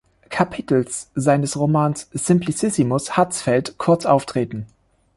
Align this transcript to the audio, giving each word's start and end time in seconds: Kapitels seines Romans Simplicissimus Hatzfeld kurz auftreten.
Kapitels 0.29 1.11
seines 1.13 1.55
Romans 1.57 2.09
Simplicissimus 2.11 3.17
Hatzfeld 3.17 3.77
kurz 3.77 4.07
auftreten. 4.07 4.65